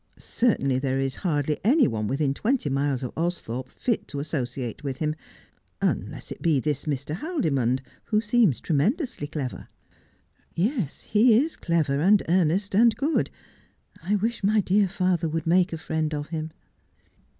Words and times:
Certainly 0.17 0.79
there 0.79 0.97
is 0.99 1.13
hardly 1.13 1.59
any 1.63 1.87
one 1.87 2.07
within 2.07 2.33
twenty 2.33 2.71
miles 2.71 3.03
of 3.03 3.13
Austhorpe 3.13 3.69
fit 3.69 4.07
to 4.07 4.19
associate 4.19 4.83
with 4.83 4.97
him, 4.97 5.13
unless 5.79 6.31
it 6.31 6.41
be 6.41 6.59
this 6.59 6.85
Mr. 6.85 7.13
Haldimond, 7.13 7.83
who 8.05 8.19
seems 8.19 8.59
tremendously 8.59 9.27
clever.' 9.27 9.67
'Yes, 10.55 11.01
he 11.03 11.37
is 11.37 11.55
clever 11.55 11.99
and 12.01 12.23
earnest 12.27 12.73
and 12.73 12.95
good. 12.95 13.29
I 14.01 14.15
wish 14.15 14.43
my 14.43 14.61
dear 14.61 14.89
father 14.89 15.29
would 15.29 15.45
make 15.45 15.71
a 15.71 15.77
friend 15.77 16.15
of 16.15 16.29
him.' 16.29 16.49